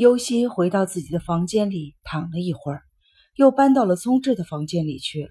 [0.00, 2.80] 尤西回到自己的房间里躺了一会儿，
[3.36, 5.28] 又搬到了聪智的房间里去了。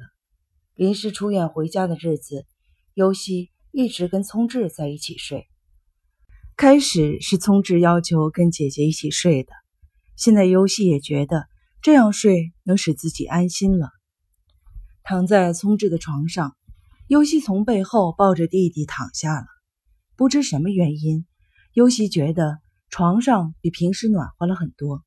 [0.75, 2.45] 临时出院回家的日子，
[2.93, 5.47] 尤西一直跟聪智在一起睡。
[6.55, 9.51] 开始是聪智要求跟姐姐一起睡的，
[10.15, 11.47] 现在尤西也觉得
[11.81, 13.89] 这样睡能使自己安心了。
[15.01, 16.55] 躺在聪智的床上，
[17.07, 19.47] 尤西从背后抱着弟弟躺下了。
[20.15, 21.25] 不知什么原因，
[21.73, 22.59] 尤西觉得
[22.89, 25.03] 床上比平时暖和了很多。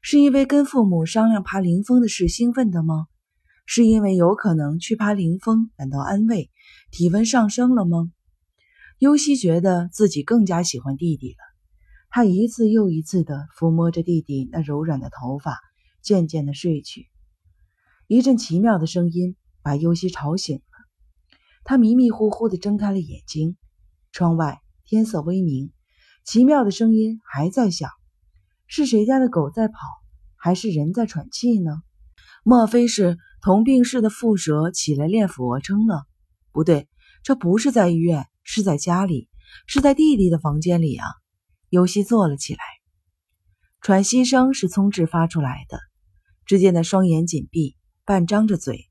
[0.00, 3.06] 是因为跟父母商量爬灵峰的事兴奋的吗？
[3.64, 6.50] 是因为有可能去爬灵峰感到安慰，
[6.90, 8.10] 体温上升了吗？
[8.98, 11.38] 尤西觉得自己更加喜欢弟弟了。
[12.10, 15.58] 他一次又一次地抚摸着弟弟那柔软的头发，
[16.02, 17.06] 渐渐地睡去。
[18.06, 20.62] 一阵奇妙的声音把尤西吵醒了，
[21.64, 23.56] 他迷迷糊糊地睁开了眼睛。
[24.10, 25.72] 窗外天色微明，
[26.24, 27.90] 奇妙的声音还在响。
[28.66, 29.78] 是谁家的狗在跑，
[30.36, 31.82] 还是人在喘气呢？
[32.44, 36.04] 莫非是同病室的蝮蛇起来练俯卧撑了？
[36.52, 36.88] 不对，
[37.22, 39.28] 这不是在医院，是在家里，
[39.66, 41.06] 是在弟弟的房间里啊！
[41.68, 42.60] 尤西坐了起来，
[43.80, 45.78] 喘息声是聪智发出来的。
[46.46, 48.88] 只见他双眼紧闭，半张着嘴，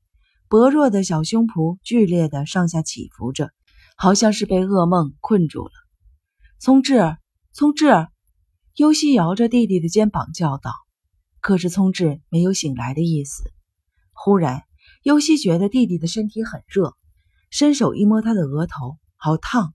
[0.48, 3.50] 薄弱的小胸脯剧烈的上下起伏着。
[3.94, 5.70] 好像是被噩梦困住了。
[6.58, 7.16] 聪智，
[7.54, 8.08] 聪智，
[8.76, 10.72] 尤西摇着弟弟的肩膀叫道。
[11.42, 13.42] 可是聪智没有醒来的意思。
[14.12, 14.62] 忽然，
[15.02, 16.96] 尤西觉得弟弟的身体很热，
[17.50, 19.74] 伸手一摸他的额头，好烫。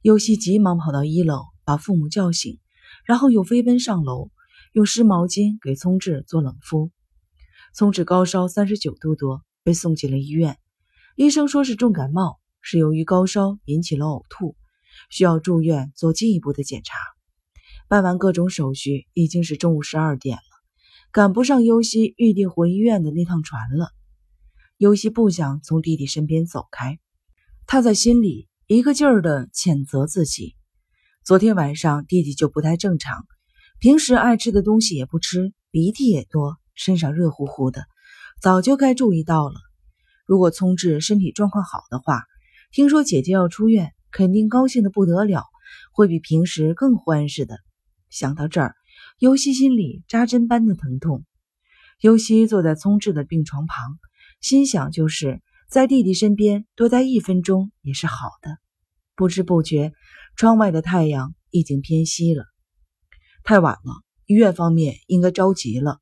[0.00, 2.58] 尤西急忙跑到一楼，把父母叫醒，
[3.04, 4.30] 然后又飞奔上楼，
[4.72, 6.90] 用湿毛巾给聪智做冷敷。
[7.74, 10.56] 聪智高烧三十九度多，被送进了医院。
[11.14, 12.40] 医生说是重感冒。
[12.62, 14.54] 是由于高烧引起了呕吐，
[15.10, 16.96] 需要住院做进一步的检查。
[17.88, 20.42] 办完各种手续，已经是中午十二点了，
[21.12, 23.90] 赶不上尤西预定回医院的那趟船了。
[24.78, 26.98] 尤西不想从弟弟身边走开，
[27.66, 30.54] 他在心里一个劲儿地谴责自己。
[31.22, 33.26] 昨天晚上弟弟就不太正常，
[33.78, 37.84] 平时爱吃的东西也不吃，鼻涕也多，身上热乎乎的，
[38.40, 39.54] 早就该注意到了。
[40.24, 42.22] 如果聪智身体状况好的话，
[42.70, 45.44] 听说姐姐要出院，肯定高兴的不得了，
[45.92, 47.58] 会比平时更欢似的。
[48.08, 48.74] 想到这儿，
[49.18, 51.24] 尤西心里扎针般的疼痛。
[52.00, 53.98] 尤西坐在聪智的病床旁，
[54.40, 58.56] 心想：就是在弟弟身边多待一分钟也是好的。
[59.14, 59.92] 不知不觉，
[60.34, 62.44] 窗外的太阳已经偏西了。
[63.44, 65.98] 太晚了，医院方面应该着急了。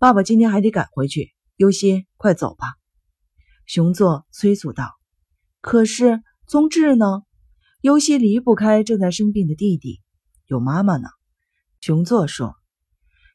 [0.00, 1.32] 爸爸今天还得赶回去。
[1.56, 2.74] 尤西，快走吧！
[3.66, 4.90] 熊座催促道。
[5.60, 7.22] 可是宗志呢？
[7.84, 10.00] 尤西离不开正在生病的弟弟，
[10.46, 11.06] 有妈妈呢。
[11.82, 12.54] 熊座说。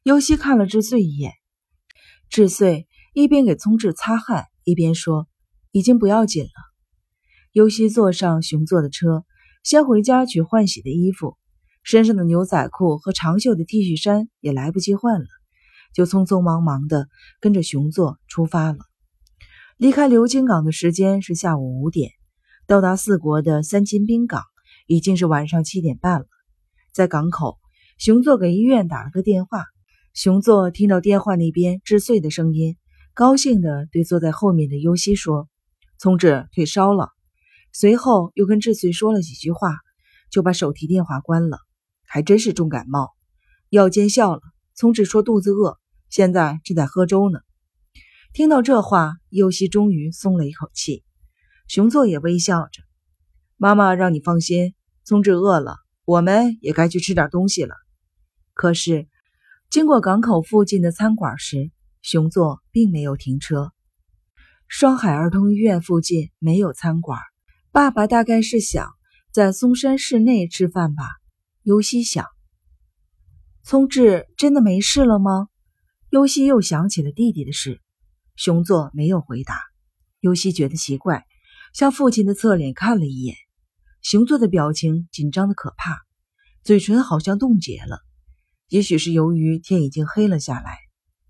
[0.02, 1.34] 尤西看了志穗一眼，
[2.32, 5.28] 志穗一边给宗志擦汗，一边说
[5.70, 6.50] ：“已经不要紧了。”
[7.54, 9.24] 尤西坐上熊座的车，
[9.64, 11.38] 先回家取换洗的衣服，
[11.84, 15.28] 身上的牛仔裤和长袖的 T 恤衫也来不及换了，
[15.94, 17.08] 就匆匆忙忙的
[17.40, 18.80] 跟着熊座出发了。
[19.78, 22.14] 离开流金港的时间是下午五点。
[22.70, 24.44] 到达四国的三金滨港
[24.86, 26.28] 已经是晚上七点半了。
[26.94, 27.58] 在港口，
[27.98, 29.66] 熊座给医院打了个电话。
[30.14, 32.78] 熊座听到电话那边智穗的声音，
[33.16, 35.50] 高兴地对坐在后面的优希说
[35.98, 37.10] ：“聪智退烧了。”
[37.74, 39.76] 随后又跟智穗说了几句话，
[40.30, 41.58] 就把手提电话关了。
[42.06, 43.16] 还真是重感冒，
[43.72, 44.42] 药见效了。
[44.76, 45.80] 聪智说肚子饿，
[46.12, 47.40] 现在正在喝粥呢。
[48.32, 51.04] 听到这话，优希终于松了一口气。
[51.70, 52.82] 熊座也微笑着，
[53.56, 54.74] 妈妈让你放心。
[55.06, 57.76] 聪智饿了，我们也该去吃点东西了。
[58.56, 59.08] 可是，
[59.70, 61.70] 经过港口附近的餐馆时，
[62.02, 63.72] 熊座并没有停车。
[64.68, 67.20] 双海儿童医院附近没有餐馆，
[67.72, 68.90] 爸爸大概是想
[69.32, 71.04] 在嵩山市内吃饭吧。
[71.62, 72.26] 尤西想，
[73.62, 75.50] 聪智真的没事了吗？
[76.10, 77.80] 尤西又想起了弟弟的事。
[78.36, 79.60] 熊座没有回答。
[80.20, 81.28] 尤西觉得奇怪。
[81.74, 83.36] 向父亲的侧脸看了一眼，
[84.02, 85.98] 熊座的表情紧张的可怕，
[86.64, 88.00] 嘴唇好像冻结了。
[88.68, 90.78] 也许是由于天已经黑了下来，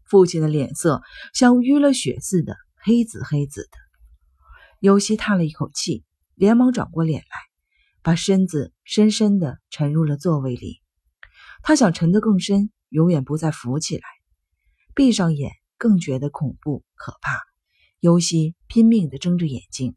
[0.06, 1.02] 父亲的脸色
[1.34, 3.78] 像淤了血似的黑紫黑紫的。
[4.80, 6.04] 尤西叹了一口气，
[6.36, 7.28] 连忙转过脸来，
[8.02, 10.82] 把身子深深的沉入了座位里。
[11.62, 14.04] 他想沉得更深，永远不再浮起来。
[14.96, 17.40] 闭上眼，更觉得恐怖可怕。
[18.00, 19.96] 尤西拼命地睁着眼睛。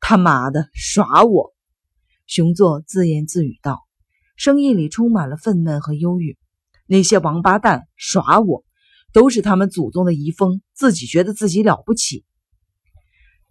[0.00, 1.54] 他妈的，耍我！
[2.26, 3.80] 熊座自言自语道，
[4.36, 6.38] 声音里充满了愤懑和忧郁。
[6.86, 8.64] 那些王八蛋耍我，
[9.12, 12.24] 都是他们祖宗的遗风，自己觉得自己了不起。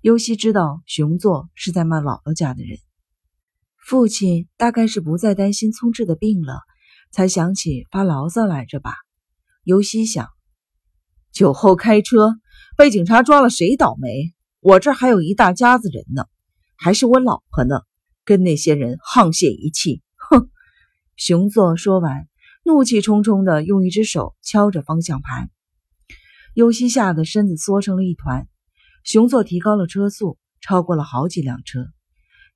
[0.01, 2.77] 尤西知道熊作是在骂姥姥家的人，
[3.77, 6.59] 父亲大概是不再担心聪智的病了，
[7.11, 8.93] 才想起发牢骚来着吧。
[9.63, 10.29] 尤西想，
[11.31, 12.35] 酒后开车
[12.77, 14.33] 被警察抓了，谁倒霉？
[14.61, 16.25] 我这还有一大家子人呢，
[16.81, 17.81] 还是我老婆呢，
[18.23, 20.01] 跟那些人沆瀣一气。
[20.15, 20.49] 哼！
[21.17, 22.29] 熊作说完，
[22.63, 25.49] 怒气冲冲的用一只手敲着方向盘，
[26.53, 28.47] 尤西吓得身子缩成了一团。
[29.03, 31.87] 熊作提高了车速，超过了好几辆车。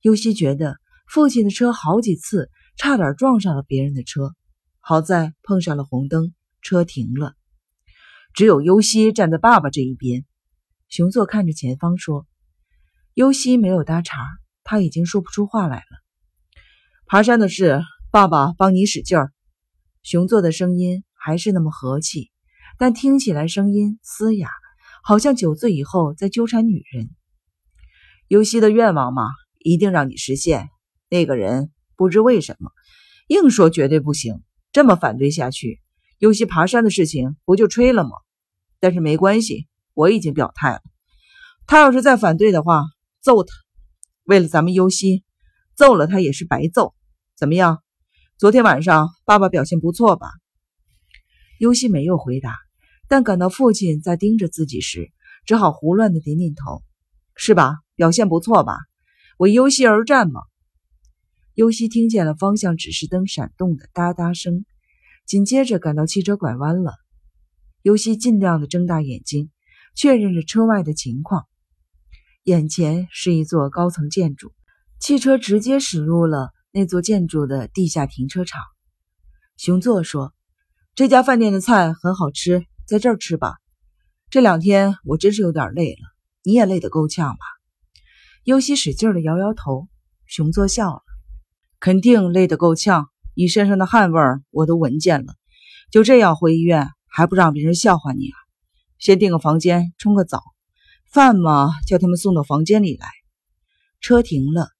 [0.00, 4.34] 尤西觉得父亲的车好几次差点撞上了别人的车，
[4.80, 6.32] 好在碰上了红灯，
[6.62, 7.34] 车停了。
[8.32, 10.24] 只有尤西站在爸爸这一边。
[10.88, 12.26] 熊座看着前方说
[13.14, 14.18] ：“尤西没有搭茬，
[14.64, 16.04] 他已经说不出话来了。”
[17.06, 17.80] 爬山的事，
[18.10, 19.32] 爸爸帮你使劲儿。
[20.02, 22.30] 熊作的声音还是那么和气，
[22.78, 24.50] 但听起来声音嘶哑。
[25.06, 27.10] 好像酒醉以后在纠缠女人。
[28.26, 29.24] 尤西的愿望嘛，
[29.58, 30.70] 一定让你实现。
[31.10, 32.70] 那个人不知为什么，
[33.28, 34.42] 硬说绝对不行。
[34.72, 35.82] 这么反对下去，
[36.18, 38.12] 尤西爬山的事情不就吹了吗？
[38.80, 40.80] 但是没关系，我已经表态了。
[41.66, 42.84] 他要是再反对的话，
[43.24, 43.54] 揍他。
[44.24, 45.24] 为了咱们优西，
[45.74, 46.94] 揍了他也是白揍。
[47.34, 47.82] 怎么样？
[48.36, 50.28] 昨天晚上爸爸表现不错吧？
[51.58, 52.54] 尤西没有回答。
[53.08, 55.10] 但感到父亲在盯着自己时，
[55.46, 56.82] 只好胡乱的点点头，
[57.34, 57.78] 是吧？
[57.94, 58.76] 表现不错吧？
[59.38, 60.42] 为优西而战嘛。
[61.54, 64.66] 尤西听见了方向指示灯闪动的哒哒声，
[65.26, 66.92] 紧接着感到汽车拐弯了。
[67.80, 69.50] 尤西尽量的睁大眼睛，
[69.94, 71.46] 确认着车外的情况。
[72.44, 74.52] 眼前是一座高层建筑，
[75.00, 78.60] 汽车直接驶入了那座建筑的地下停车场。
[79.56, 80.34] 熊作说
[80.94, 83.54] ：“这家饭店的菜很好吃。”在这儿吃吧。
[84.28, 86.00] 这两天我真是有点累了，
[86.42, 87.38] 你也累得够呛吧？
[88.44, 89.88] 尤西使劲的摇摇头。
[90.26, 91.02] 熊作笑了，
[91.80, 93.08] 肯定累得够呛。
[93.34, 94.20] 你身上的汗味
[94.50, 95.34] 我都闻见了。
[95.90, 98.36] 就这样回医院，还不让别人笑话你啊？
[98.98, 100.42] 先订个房间，冲个澡，
[101.14, 103.06] 饭嘛叫他们送到房间里来。
[104.00, 104.70] 车停了，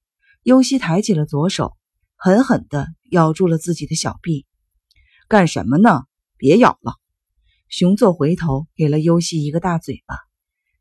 [0.43, 1.77] 尤西抬起了左手，
[2.17, 4.45] 狠狠地咬住了自己的小臂。
[5.29, 6.03] 干什么呢？
[6.35, 6.95] 别咬了。
[7.69, 10.17] 熊作回头给了尤西一个大嘴巴，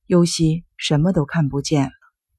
[0.06, 1.92] 尤西什么都看不见了。